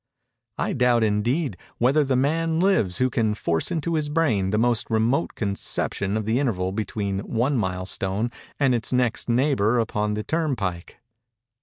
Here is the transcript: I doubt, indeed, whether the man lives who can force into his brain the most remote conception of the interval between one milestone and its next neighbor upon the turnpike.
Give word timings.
I 0.57 0.73
doubt, 0.73 1.03
indeed, 1.03 1.57
whether 1.77 2.03
the 2.03 2.15
man 2.15 2.59
lives 2.59 2.97
who 2.97 3.11
can 3.11 3.35
force 3.35 3.69
into 3.69 3.93
his 3.93 4.09
brain 4.09 4.49
the 4.49 4.57
most 4.57 4.89
remote 4.89 5.35
conception 5.35 6.17
of 6.17 6.25
the 6.25 6.39
interval 6.39 6.71
between 6.71 7.19
one 7.19 7.55
milestone 7.55 8.31
and 8.59 8.73
its 8.73 8.91
next 8.91 9.29
neighbor 9.29 9.77
upon 9.77 10.15
the 10.15 10.23
turnpike. 10.23 10.97